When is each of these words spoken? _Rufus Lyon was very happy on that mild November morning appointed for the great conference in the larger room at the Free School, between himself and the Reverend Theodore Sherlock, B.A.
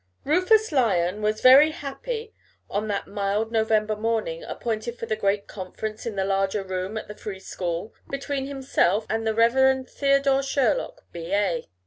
_Rufus 0.23 0.71
Lyon 0.71 1.21
was 1.21 1.41
very 1.41 1.69
happy 1.69 2.33
on 2.71 2.87
that 2.87 3.05
mild 3.07 3.51
November 3.51 3.95
morning 3.95 4.41
appointed 4.43 4.97
for 4.97 5.05
the 5.05 5.15
great 5.15 5.45
conference 5.45 6.07
in 6.07 6.15
the 6.15 6.25
larger 6.25 6.63
room 6.63 6.97
at 6.97 7.07
the 7.07 7.13
Free 7.13 7.39
School, 7.39 7.93
between 8.09 8.47
himself 8.47 9.05
and 9.11 9.27
the 9.27 9.35
Reverend 9.35 9.87
Theodore 9.87 10.41
Sherlock, 10.41 11.03
B.A. 11.11 11.67